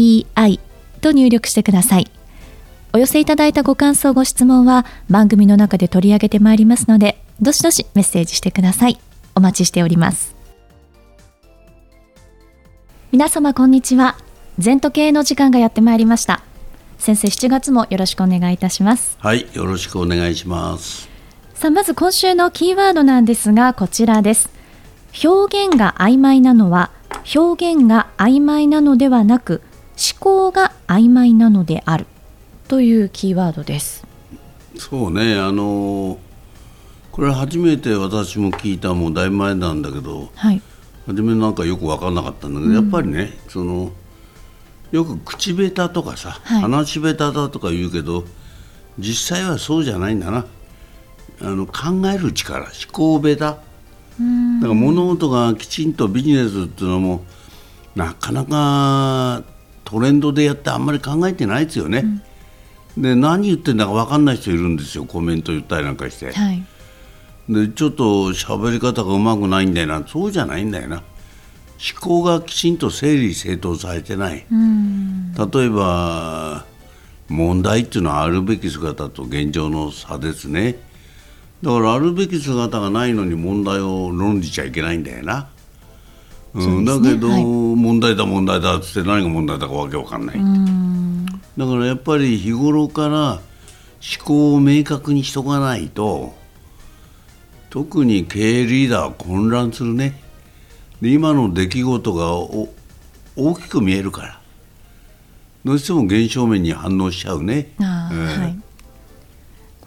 [0.00, 0.60] ZENTOKEIEI
[1.00, 2.10] と入力してください。
[2.92, 8.98] お寄せいただいたご感想、ご質問は番組の中で取り上げてまいりますので、どしどしメッセージしてください。
[9.34, 10.34] お待ちしております。
[13.12, 14.16] 皆様こんにちは。
[14.58, 16.42] 全時計の時間がやってまいりました。
[16.98, 19.16] 先生、7月もよろしくお願いいたします。
[19.20, 21.08] はい、よろしくお願いします。
[21.54, 24.50] さあ、まず今週のキーワードなんですが、こちらです。
[25.24, 26.90] 表現が曖昧なのは
[27.34, 29.60] 表現が曖昧なのではなく
[30.00, 32.06] 思考が曖昧なのである。
[32.68, 34.06] というキーワードです。
[34.78, 35.34] そうね。
[35.38, 36.18] あの
[37.10, 40.62] これ初めて私も聞いたもうだいぶ前なんだけど、はい、
[41.06, 43.90] 初めなんかよく分からなかったんだけど、うん、やっぱりねその
[44.92, 48.24] よく口下手とかさ、はい、話下手だとか言うけど
[48.98, 50.46] 実際はそうじゃないんだな。
[51.42, 53.36] あの考える力思考下手。
[53.36, 53.64] だか
[54.68, 57.24] ら物事がきちんとビジネスっていうのも
[57.96, 59.42] なかなか
[59.90, 62.04] トレンドでやってあんまり考えてないですよね。
[62.96, 66.32] うん、で何言ってんだか分かんない人いるんですよコメント言ったりなんかして。
[66.32, 66.62] はい、
[67.48, 70.96] でちょっと喋り方がうまくないんだよなそうじゃないんだよな。
[70.96, 74.44] 思考がきちんと整理整頓されてない。
[74.46, 76.66] 例えば
[77.28, 80.76] 問題っていうのはあるべき姿と現状の差ですね。
[81.62, 85.48] だからあるべき姿がないのに問題を論じちゃいけないんだよな。
[86.54, 90.36] うん、ね、だけど、はい、問題だ問題だっつって何が問題だかわけわかんない
[91.56, 93.40] だからやっぱり日頃から思
[94.24, 96.34] 考を明確にしとかないと
[97.68, 100.20] 特に経営リーダーは混乱するね。
[101.00, 102.34] で今の出来事が
[103.36, 104.40] 大きく見えるから。
[105.64, 107.72] どうしても現象面に反応しちゃうね。
[107.78, 108.69] あえー、はい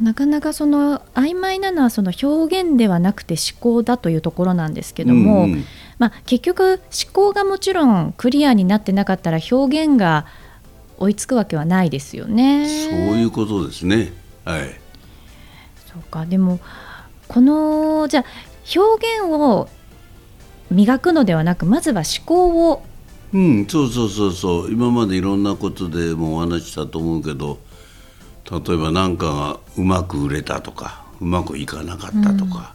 [0.00, 5.64] なかなかその曖昧なのはその表現ではなくて思考だというところなんですけども、うん
[5.98, 10.26] まあ、結局思考がもちろんクリアになってなかったら表現が
[10.98, 12.66] 追いつくわけはないですよね。
[12.68, 14.12] そういうことですね。
[14.44, 14.80] はい。
[15.92, 16.60] そうかでも
[17.28, 18.24] このじゃあ
[18.74, 19.68] 表現を
[20.70, 22.82] 磨くのではなくまずは思考を
[23.32, 27.58] うんそうそうそうそう今までいろんなことでもお話したと思うけど
[28.50, 32.74] 例えば何かがうまく売れたとかうまくいかなかったとか、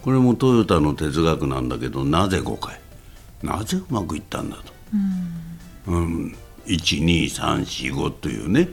[0.00, 2.78] うん、これもトヨタの哲学なんだけどなぜ誤解？
[3.42, 4.72] なぜうまくいったんだと、
[5.88, 6.36] うん、うん、
[6.66, 8.68] 12345というね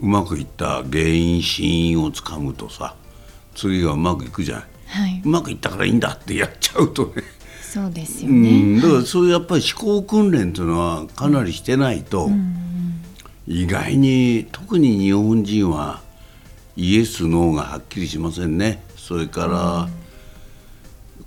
[0.00, 2.94] うまくいった原因死因をつかむとさ
[3.54, 7.22] 次がうまくいくじゃない、はい、うまくいったからいいんだってやっちゃうとね。
[7.62, 12.60] そうですよね、うん、だからそういうやっぱり思考訓練というのはかなりしてないと、うん
[13.46, 16.00] 意外に特に日本人は
[16.76, 18.82] イエスノーがはっきりしませんね。
[18.96, 19.88] それから、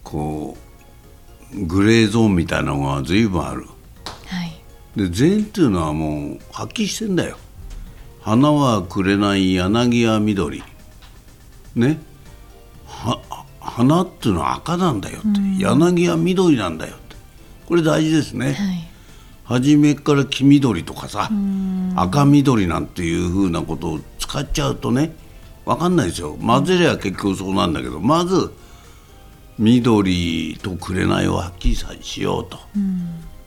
[0.04, 0.58] こ
[1.54, 3.66] うグレーゾーンみたいなのが随分ある、
[4.26, 4.62] はい、
[4.96, 7.38] で禅っていうのはもうはっきりしてんだよ。
[8.22, 10.64] 花はくれない柳は緑。
[11.76, 12.00] ね。
[13.60, 15.28] 花っていうのは赤なんだよって、
[15.60, 17.16] 柳は緑なんだよって。
[17.68, 18.88] これ大事ですね、はい
[19.48, 21.30] 初めから黄緑とかさ
[21.96, 25.14] 赤緑なんていうふうなことを使っちゃうとね
[25.66, 26.38] 分かんないですよ。
[26.46, 28.54] 混ぜりゃ結局そうなんだけどまず
[29.58, 32.58] 緑と紅をはっきりしようと、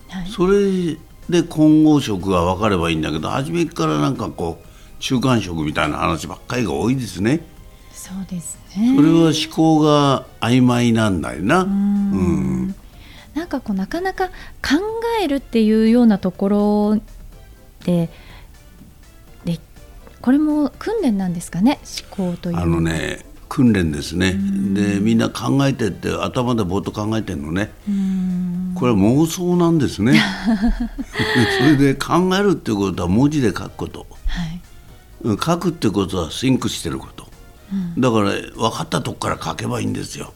[0.08, 0.96] はい、それ
[1.28, 4.66] で混合色が分かればいいんだけど初めからなんかこう
[5.00, 7.40] 中間色みたいな話ばっかりが多いですね。
[7.92, 8.94] そうですね。
[8.96, 11.62] それは思考が曖昧なんだよな。
[11.62, 12.74] うん
[13.34, 14.32] なんかこうなかなか考
[15.22, 17.00] えるっていうようなところ
[17.84, 18.10] で
[19.44, 19.58] で
[20.20, 21.78] これも訓練なんですかね？
[22.16, 22.58] 思考という。
[22.58, 24.32] あのね訓練ですね。
[24.74, 27.70] でみんな考えてって頭でぼーっと考えてるのね。
[28.76, 30.20] これは妄想なんですね。
[31.58, 37.26] それで考えるっていうことは文字で書くこと、はい、書くってことはシンクしてること、
[37.72, 40.32] うん、だから分かったとこから書けばいいんですよ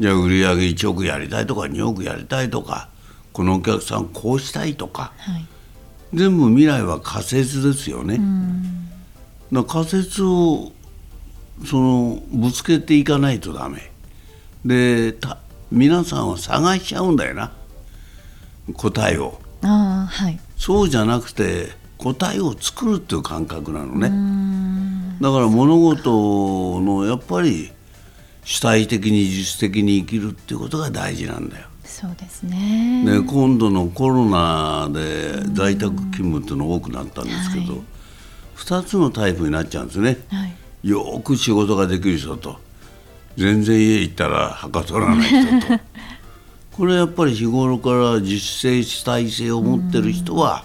[0.00, 2.88] じゃあ売り上げ1億やりたいとか2億やりたいとか
[3.32, 5.46] このお客さんこうしたいとか、はい、
[6.14, 8.20] 全部未来は仮説ですよね。
[9.52, 10.72] だ仮説を
[11.64, 13.90] そのぶつけていかないとダメ。
[14.64, 15.16] で
[15.70, 17.52] 皆さんは探しちゃうんだよな。
[18.74, 19.40] 答えを。
[19.62, 20.38] あはい。
[20.56, 24.08] そうじゃなくて答えを作るっていう感覚なのね。
[25.20, 27.72] だから物事のやっぱり
[28.48, 31.66] 主体的に自主的に生きるっていうことが大事なんだよ。
[31.84, 33.04] そうですね。
[33.04, 37.82] で今度のコロナで在宅勤務っていうの多くなったんですけど、はい、
[38.56, 40.46] 2つのタイプになっちゃうんですね、は
[40.82, 42.56] い、よく仕事ができる人と
[43.36, 45.80] 全然家行ったらはか取らない人と。
[46.72, 50.64] これやっぱり日頃から自主性主体性を持ってる人は、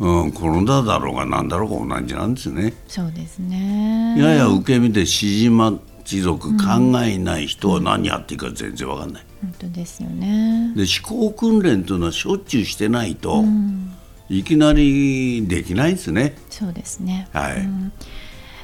[0.00, 2.74] うん、転んだだろうが何だろうが同じなんですね。
[2.88, 4.16] そうですね。
[4.18, 6.64] やや受け身で指示待ち族考
[7.02, 9.24] えない人は何やっていいか全然わかんない。
[9.42, 10.72] 本当ですよね。
[10.74, 13.92] で思考訓練というのはしょっちゅうしてないと、うん、
[14.28, 16.36] いきなりできないですね。
[16.48, 17.92] そうですね、はい、うん。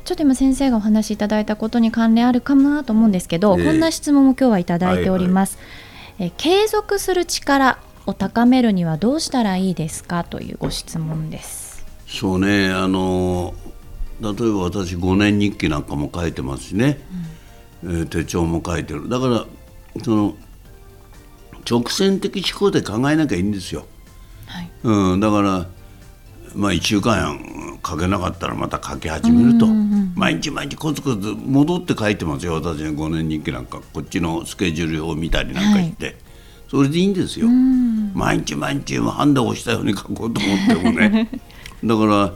[0.04, 5.66] ちょっと今先生がお話しいただいたことに関連あるかなと思うんですけど、えー、こんな質問も今日はいただいております、はい
[6.22, 11.84] はい、え継続する力を高めるにはどうしたらいいですかというご質問です。
[12.06, 13.54] そうねあの
[14.22, 17.00] 例えば私5年日記なんかも書いてますしね、
[17.84, 19.08] うん、えー、手帳も書いてる。
[19.08, 19.46] だから
[20.04, 20.36] その
[21.69, 23.84] 直線的思考で考えなきゃいいんですよ、
[24.46, 24.70] はい。
[24.84, 25.66] うん、だから
[26.54, 32.54] まあ1週間書けなかったらまた書き始めると、毎日毎日コツコツ戻って書いてますよ。
[32.54, 36.16] 私ね5年日記なんかこっちのスケジュールを見たりなんかして、はい、
[36.70, 37.48] それでいいんですよ、
[38.14, 41.28] 毎日毎日ハンダをしたように書こうと思ってもね。
[41.84, 42.32] だから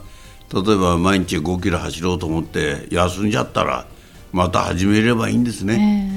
[0.53, 3.87] 例えば毎日5キロ走ろうと思って休んじゃったら
[4.33, 6.13] また始めればいいんですね。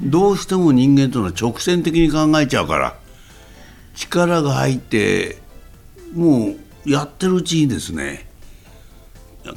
[0.00, 2.96] どうしても人間というのは直線的に考えちゃうから
[3.94, 5.38] 力が入って
[6.14, 8.26] もうやってるうちにですね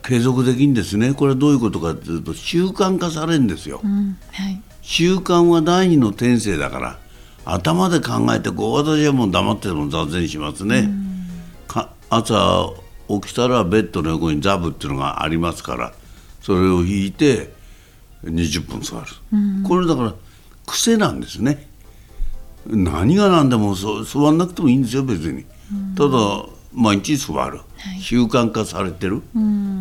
[0.04, 1.13] 継続できんですね。
[1.13, 7.00] これはどういうことかというと習慣化されるんですよ、うんはい、習慣は第二の天性だから
[7.45, 11.27] 頭で考えてこう私はもう黙ってても座禅しますね、うん、
[12.10, 12.74] 朝
[13.09, 15.94] 起きたらベッドの横にザブっていうのがありますから
[16.41, 17.51] それを引いて
[18.23, 20.13] 20分座る、うん、これだから
[20.65, 21.67] 癖なんですね。
[22.67, 25.45] 何が何でも座らなくてもいいんですよ別に、
[25.95, 29.23] ただ毎日座る、はい、習慣化されてる、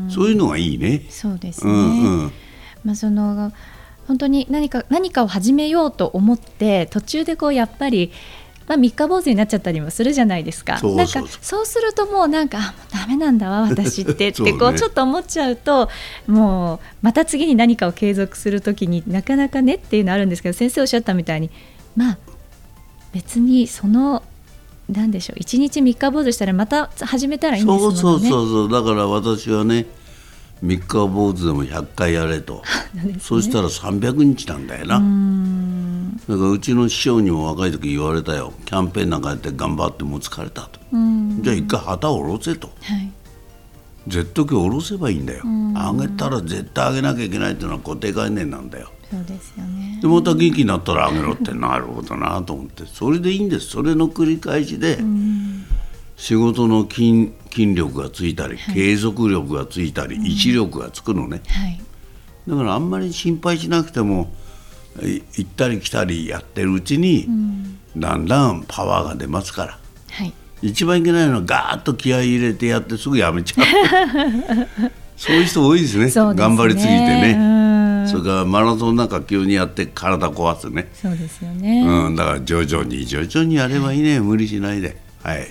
[0.09, 1.05] そういうのがいいね。
[1.11, 2.33] そうですね、うんうん、
[2.85, 3.53] まあその
[4.07, 8.11] 本当に何か何かを始めようと思って途中でこうやっぱり
[8.69, 10.79] まあ、三日坊主になっちゃったりもするじゃないですか。
[10.83, 15.89] なんかそうするともうなんかダメなんだわ私って ってこうちょっと思っちゃうと
[16.27, 21.51] もうまた次に何かを継続する時になかなかねっていうのあるんですけど先生おっしゃったみたいに
[21.97, 22.19] まあ
[23.13, 24.23] 別にその
[24.91, 27.97] なんでしょう一日三日坊主したらまた始めたらいいんですもんね。
[28.01, 29.87] そうそうそうだから私はね
[30.61, 32.63] 三日坊主でも100回やれと、
[32.95, 35.01] ね、そしたら300日なんだよな。
[36.29, 38.53] だからうちの師匠にも若い時言われたよ。
[38.67, 40.79] キャンペーンなんかやって頑張ってもう疲れたと、
[41.41, 43.11] じゃあ一回旗を下ろせと、はい、
[44.07, 45.45] ジェット機を下ろせばいいんだよ。
[45.45, 48.91] 上げたら絶対上げなきゃいけないっていうのは固定概念なんだよ。
[49.11, 49.99] そうですよね。
[50.03, 52.85] でまた元気になったら上げろってなるほどなと思って。
[52.85, 53.69] それでいいんです。
[53.69, 54.99] それの繰り返しで
[56.17, 61.81] 仕事の筋筋力がついたり、はい、継続力がついたり、意志力がつくのね、はい、
[62.47, 64.31] だからあんまり心配しなくても
[65.03, 67.29] 行ったり来たりやってるうちに、
[67.97, 69.79] だんだんパワーが出ますから、
[70.11, 74.91] はい、一番いけないのはガーッと気合い入れてやってすぐやめちゃう。
[75.17, 77.59] そういう人多いですね、ね、頑張りすぎてね。
[78.09, 80.89] それからマラソンなんか急にやって体壊すね。
[80.95, 84.97] そうですよね、うん、だから徐々に徐々にやればいいね、はい、無理しないで。
[85.23, 85.49] はい。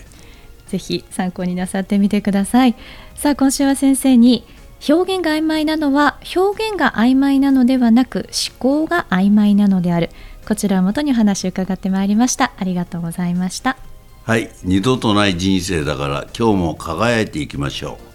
[0.68, 2.76] ぜひ参考になさってみてください。
[3.16, 4.46] さあ今週は先生に
[4.88, 10.10] 表現が曖昧なのは表現が曖昧なのではなく思考が曖昧なのである。
[10.48, 12.52] こちらをもとにお話を伺ってまいりました。
[12.58, 13.78] ありがとうございました。
[14.24, 14.50] はい。
[14.64, 18.08] 二度とない人生だから今日も輝いていきましょう。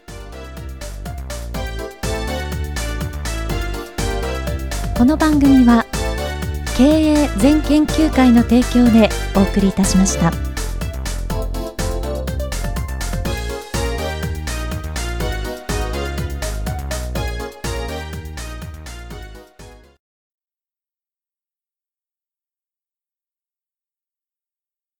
[4.97, 5.85] この番組は
[6.77, 10.52] 経営全研究会の提供でお送りいたしました。